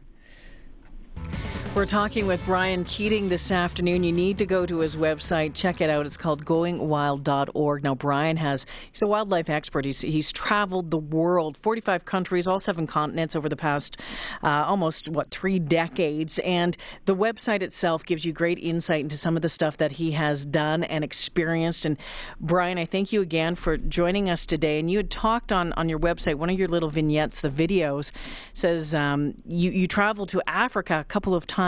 [1.74, 4.04] We're talking with Brian Keating this afternoon.
[4.04, 6.06] You need to go to his website, check it out.
[6.06, 7.82] It's called goingwild.org.
[7.82, 9.84] Now, Brian has, he's a wildlife expert.
[9.84, 13.96] He's, he's traveled the world, 45 countries, all seven continents over the past
[14.44, 16.38] uh, almost, what, three decades.
[16.38, 20.12] And the website itself gives you great insight into some of the stuff that he
[20.12, 21.84] has done and experienced.
[21.86, 21.98] And
[22.38, 24.78] Brian, I thank you again for joining us today.
[24.78, 28.12] And you had talked on, on your website, one of your little vignettes, the videos,
[28.52, 31.63] says um, you, you travel to Africa a couple of times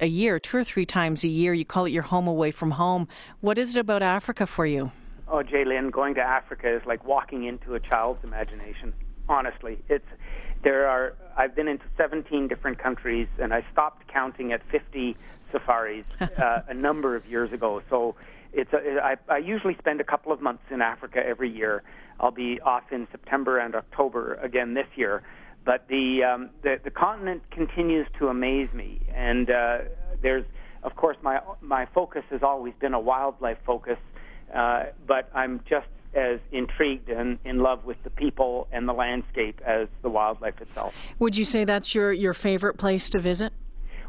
[0.00, 1.52] a year, two or three times a year.
[1.52, 3.08] You call it your home away from home.
[3.40, 4.92] What is it about Africa for you?
[5.28, 8.92] Oh, Jalen, going to Africa is like walking into a child's imagination.
[9.28, 10.06] Honestly, it's
[10.62, 11.14] there are.
[11.36, 15.16] I've been into 17 different countries, and I stopped counting at 50
[15.50, 17.82] safaris uh, a number of years ago.
[17.90, 18.14] So
[18.52, 18.72] it's.
[18.72, 21.82] i i usually spend a couple of months in Africa every year.
[22.20, 25.22] I'll be off in September and October again this year.
[25.64, 29.78] But the um, the, the continent continues to amaze me, and uh,
[30.20, 30.44] there's
[30.82, 33.98] of course my my focus has always been a wildlife focus,
[34.54, 39.60] uh, but I'm just as intrigued and in love with the people and the landscape
[39.64, 40.94] as the wildlife itself.
[41.18, 43.52] Would you say that's your, your favorite place to visit?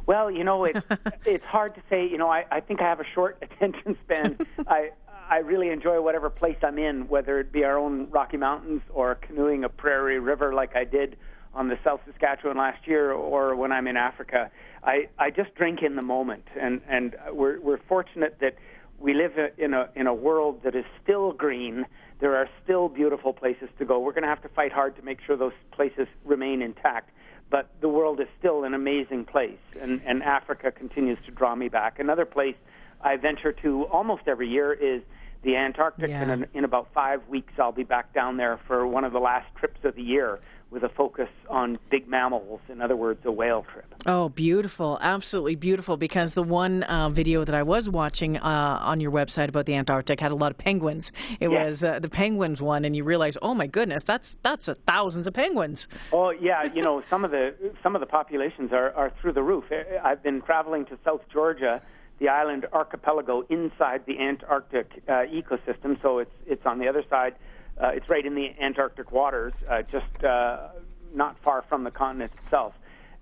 [0.06, 0.82] Well, you know, it's
[1.26, 2.06] it's hard to say.
[2.06, 4.38] You know, I, I think I have a short attention span.
[4.68, 4.90] I
[5.30, 9.16] I really enjoy whatever place I'm in, whether it be our own Rocky Mountains or
[9.16, 11.16] canoeing a prairie river like I did
[11.54, 14.52] on the South Saskatchewan last year, or when I'm in Africa.
[14.84, 18.56] I I just drink in the moment, and and we're we're fortunate that
[19.00, 21.86] we live in a in a world that is still green.
[22.20, 24.00] There are still beautiful places to go.
[24.00, 27.10] We're going to have to fight hard to make sure those places remain intact.
[27.50, 31.68] But the world is still an amazing place, and, and Africa continues to draw me
[31.68, 32.00] back.
[32.00, 32.56] Another place
[33.02, 35.04] I venture to almost every year is
[35.44, 36.22] the Antarctic, Yeah.
[36.22, 39.20] and in, in about five weeks I'll be back down there for one of the
[39.20, 40.40] last trips of the year
[40.72, 42.60] with a focus on big mammals.
[42.68, 43.86] In other words, a whale trip.
[44.08, 44.98] Oh, beautiful.
[45.02, 45.98] Absolutely beautiful.
[45.98, 49.76] Because the one uh, video that I was watching uh, on your website about the
[49.76, 51.12] Antarctic had a lot of penguins.
[51.40, 51.66] It Yeah.
[51.66, 55.36] was uh, the penguins one, and you realize, oh my goodness, that's that's thousands of
[55.36, 55.88] penguins.
[56.12, 57.54] Oh yeah, you know some of the
[57.84, 59.66] some of the populations are, are through the roof.
[60.04, 61.84] I've been traveling to South Georgia,
[62.20, 66.02] the island archipelago inside the Antarctic uh, ecosystem.
[66.02, 67.36] So it's it's on the other side.
[67.82, 70.70] Uh, it's right in the Antarctic waters, uh, just uh,
[71.14, 72.74] not far from the continent itself.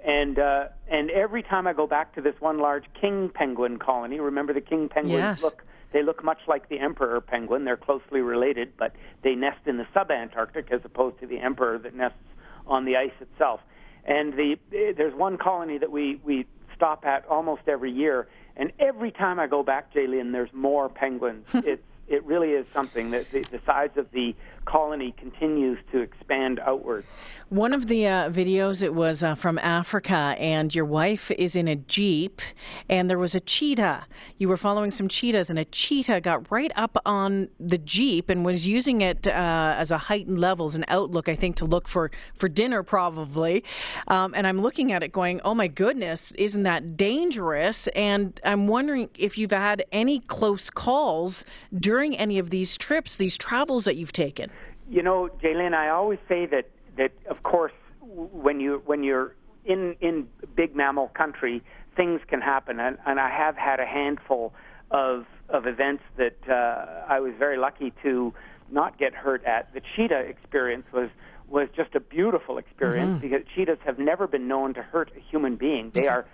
[0.04, 4.20] And uh, and every time I go back to this one large king penguin colony,
[4.20, 5.44] remember the king penguins Yes.
[5.44, 7.66] look they look much like the emperor penguin.
[7.66, 11.94] They're closely related, but they nest in the subantarctic as opposed to the emperor that
[11.94, 12.18] nests
[12.66, 13.60] on the ice itself.
[14.06, 16.46] And the eh, there's one colony that we we
[16.82, 21.48] stop at almost every year, and every time I go back, Jalen, there's more penguins.
[21.54, 26.60] it's it really is something that the, the size of the colony continues to expand
[26.60, 27.04] outward.
[27.50, 31.68] One of the uh, videos it was uh, from Africa, and your wife is in
[31.68, 32.42] a jeep,
[32.88, 34.06] and there was a cheetah.
[34.38, 38.46] You were following some cheetahs, and a cheetah got right up on the jeep and
[38.46, 42.12] was using it uh, as a heightened levels and outlook, I think, to look for
[42.36, 43.64] for dinner probably.
[44.08, 48.68] Um, and I'm looking at it, going, "Oh my goodness, isn't that dangerous?" And I'm
[48.68, 51.44] wondering if you've had any close calls
[51.78, 54.50] during any of these trips, these travels that you've taken.
[54.90, 59.36] You know, Jalen, I always say that that of course when you when you're
[59.66, 61.64] in in big mammal country,
[61.96, 64.54] things can happen, and, and I have had a handful
[64.90, 68.34] of of events that uh, I was very lucky to
[68.70, 69.74] not get hurt at.
[69.74, 71.10] The cheetah experience was
[71.48, 75.58] was just a beautiful experience because cheetahs have never been known to hurt a human
[75.58, 75.92] being.
[75.94, 76.26] They are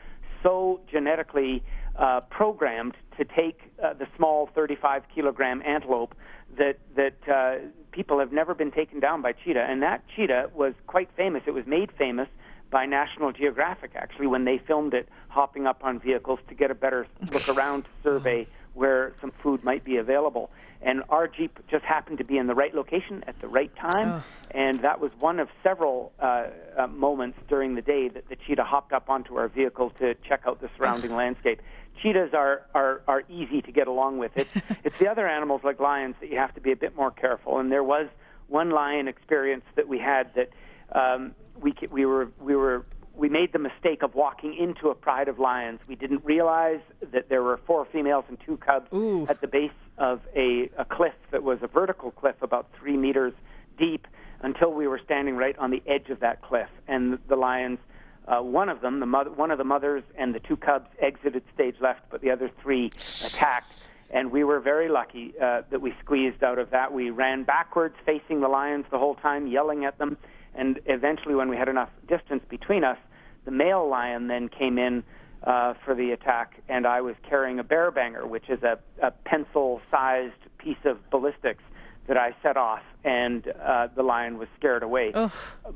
[0.43, 1.63] so genetically
[1.97, 6.15] uh, programmed to take uh, the small 35 kilogram antelope
[6.57, 7.55] that that uh,
[7.91, 9.65] people have never been taken down by cheetah.
[9.67, 11.43] And that cheetah was quite famous.
[11.47, 12.27] It was made famous
[12.69, 16.75] by National Geographic actually when they filmed it hopping up on vehicles to get a
[16.75, 20.51] better look around to survey where some food might be available.
[20.81, 24.23] And our Jeep just happened to be in the right location at the right time.
[24.51, 28.63] And that was one of several uh, uh, moments during the day that the cheetah
[28.63, 31.61] hopped up onto our vehicle to check out the surrounding landscape.
[32.01, 34.31] Cheetahs are, are, are easy to get along with.
[34.35, 34.49] It's,
[34.83, 37.59] it's the other animals like lions that you have to be a bit more careful.
[37.59, 38.07] And there was
[38.47, 40.49] one lion experience that we had that
[40.97, 42.85] um, we, we, were, we were
[43.17, 45.79] we made the mistake of walking into a pride of lions.
[45.87, 46.79] We didn't realize
[47.11, 48.87] that there were four females and two cubs
[49.27, 53.33] at the base of a, a cliff that was a vertical cliff about three meters
[53.77, 54.07] deep
[54.41, 56.69] until we were standing right on the edge of that cliff.
[56.87, 57.79] And the lions,
[58.27, 61.43] uh, one of them, the mother, one of the mothers and the two cubs exited
[61.53, 62.91] stage left, but the other three
[63.25, 63.71] attacked.
[64.09, 66.93] And we were very lucky uh, that we squeezed out of that.
[66.93, 70.17] We ran backwards, facing the lions the whole time, yelling at them.
[70.55, 72.97] And eventually, when we had enough distance between us,
[73.45, 75.03] the male lion then came in
[75.43, 79.11] uh, for the attack, and I was carrying a bear banger, which is a, a
[79.11, 81.63] pencil-sized piece of ballistics
[82.07, 85.11] that I set off, and uh, the lion was scared away.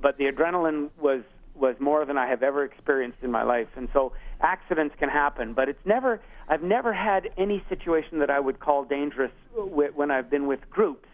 [0.02, 1.22] But the adrenaline was
[1.56, 5.54] was more than I have ever experienced in my life, and so accidents can happen.
[5.54, 10.12] But it's never I've never had any situation that I would call dangerous w- when
[10.12, 11.08] I've been with groups.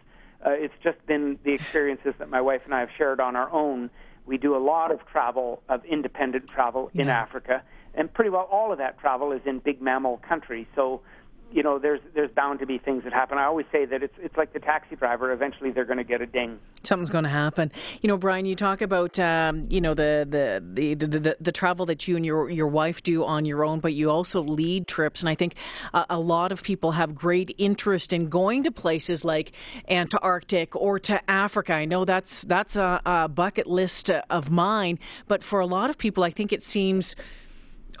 [0.44, 3.50] Uh, it's just been the experiences that my wife and I have shared on our
[3.52, 3.90] own.
[4.26, 7.62] We do a lot of travel, of independent travel in Africa,
[7.94, 10.66] and pretty well all of that travel is in big mammal country.
[10.74, 11.00] So,
[11.50, 13.38] you know, there's there's bound to be things that happen.
[13.38, 15.32] I always say that it's it's like the taxi driver.
[15.32, 16.58] Eventually, they're going to get a ding.
[16.82, 17.72] Something's going to happen.
[18.02, 21.86] You know, Brian, you talk about um, you know the the, the the the travel
[21.86, 25.20] that you and your your wife do on your own, but you also lead trips,
[25.20, 25.54] and I think
[25.94, 29.52] a, a lot of people have great interest in going to places like
[29.88, 31.72] Antarctic or to Africa.
[31.72, 35.96] I know that's that's a, a bucket list of mine, but for a lot of
[35.98, 37.16] people, I think it seems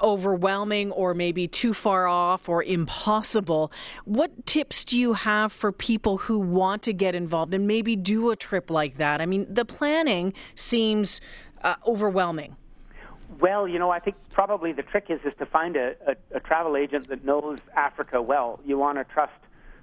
[0.00, 3.72] overwhelming or maybe too far off or impossible.
[4.04, 8.30] What tips do you have for people who want to get involved and maybe do
[8.30, 9.20] a trip like that?
[9.20, 11.20] I mean, the planning seems
[11.62, 12.56] uh, overwhelming.
[13.40, 16.40] Well, you know, I think probably the trick is is to find a, a, a
[16.40, 18.58] travel agent that knows Africa well.
[18.64, 19.32] You want to trust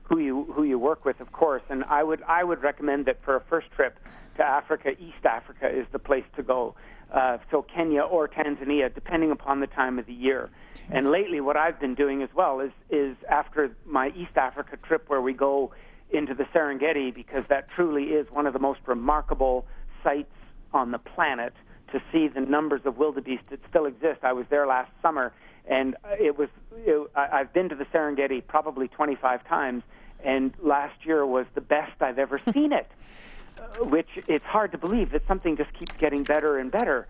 [0.04, 1.62] who you who you work with, of course.
[1.70, 3.98] And I would I would recommend that for a first trip
[4.38, 6.76] to Africa, East Africa is the place to go.
[7.12, 10.50] Uh, so Kenya or Tanzania, depending upon the time of the year.
[10.90, 15.06] And lately, what I've been doing as well is is after my East Africa trip,
[15.08, 15.72] where we go
[16.12, 19.66] into the Serengeti, because that truly is one of the most remarkable
[20.04, 20.32] sites
[20.74, 21.54] on the planet
[21.92, 24.20] to see the numbers of wildebeest that still exist.
[24.24, 25.34] I was there last summer,
[25.68, 26.50] and it was.
[26.78, 29.84] It, I've been to the Serengeti probably 25 times,
[30.24, 32.88] and last year was the best I've ever seen it.
[33.80, 37.08] Which it's hard to believe that something just keeps getting better and better.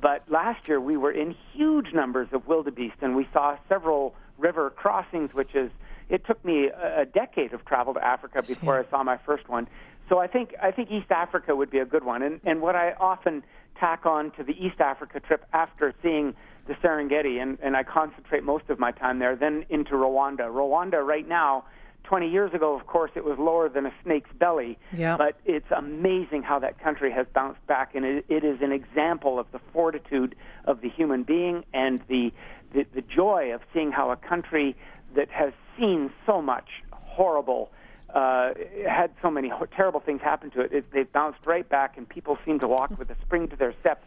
[0.00, 4.70] But last year we were in huge numbers of wildebeest, and we saw several river
[4.70, 5.70] crossings, which is
[6.08, 9.48] it took me a, a decade of travel to Africa before I saw my first
[9.48, 9.66] one.
[10.08, 12.22] So I think I think East Africa would be a good one.
[12.22, 13.42] And and what I often
[13.78, 16.34] tack on to the East Africa trip after seeing
[16.66, 20.50] the Serengeti, and, and I concentrate most of my time there, then into Rwanda.
[20.50, 21.64] Rwanda right now
[22.08, 24.78] 20 years ago, of course, it was lower than a snake's belly.
[24.96, 25.18] Yeah.
[25.18, 29.38] But it's amazing how that country has bounced back, and it, it is an example
[29.38, 30.34] of the fortitude
[30.64, 32.32] of the human being and the,
[32.72, 34.74] the the joy of seeing how a country
[35.16, 37.70] that has seen so much horrible.
[38.08, 38.54] Uh,
[38.88, 40.72] had so many terrible things happen to it.
[40.72, 40.90] it.
[40.90, 44.02] They've bounced right back, and people seem to walk with a spring to their step.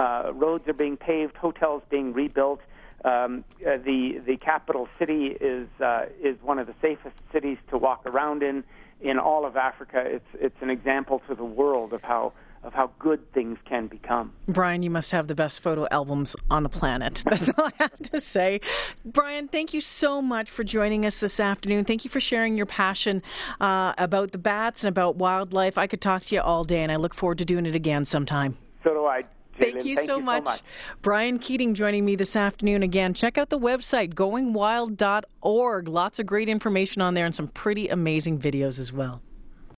[0.00, 2.60] Uh, roads are being paved, hotels being rebuilt.
[3.04, 7.78] Um, uh, the the capital city is uh, is one of the safest cities to
[7.78, 8.64] walk around in
[9.00, 10.02] in all of Africa.
[10.04, 12.32] It's it's an example to the world of how
[12.62, 14.32] of how good things can become.
[14.46, 17.22] Brian, you must have the best photo albums on the planet.
[17.28, 18.60] That's all I have to say.
[19.04, 21.84] Brian, thank you so much for joining us this afternoon.
[21.84, 23.22] Thank you for sharing your passion
[23.60, 25.76] uh, about the bats and about wildlife.
[25.76, 28.04] I could talk to you all day, and I look forward to doing it again
[28.04, 28.56] sometime.
[28.84, 29.24] So do I.
[29.58, 30.44] Thank you, Thank so, you much.
[30.44, 30.62] so much.
[31.02, 33.14] Brian Keating joining me this afternoon again.
[33.14, 35.88] Check out the website, goingwild.org.
[35.88, 39.20] Lots of great information on there and some pretty amazing videos as well.